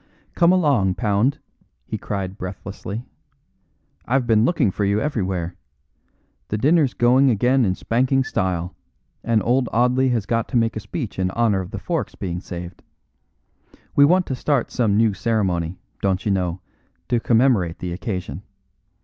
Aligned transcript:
"Come 0.33 0.51
along, 0.51 0.95
Pound," 0.95 1.37
he 1.85 1.95
cried 1.99 2.35
breathlessly. 2.35 3.05
"I've 4.07 4.25
been 4.25 4.45
looking 4.45 4.71
for 4.71 4.83
you 4.83 4.99
everywhere. 4.99 5.55
The 6.47 6.57
dinner's 6.57 6.95
going 6.95 7.29
again 7.29 7.65
in 7.65 7.75
spanking 7.75 8.23
style, 8.23 8.75
and 9.23 9.43
old 9.43 9.69
Audley 9.71 10.09
has 10.09 10.25
got 10.25 10.47
to 10.47 10.57
make 10.57 10.75
a 10.75 10.79
speech 10.79 11.19
in 11.19 11.29
honour 11.29 11.59
of 11.61 11.69
the 11.69 11.77
forks 11.77 12.15
being 12.15 12.39
saved. 12.41 12.81
We 13.95 14.03
want 14.03 14.25
to 14.25 14.33
start 14.35 14.71
some 14.71 14.97
new 14.97 15.13
ceremony, 15.13 15.77
don't 16.01 16.25
you 16.25 16.31
know, 16.31 16.61
to 17.09 17.19
commemorate 17.19 17.77
the 17.77 17.93
occasion. 17.93 18.41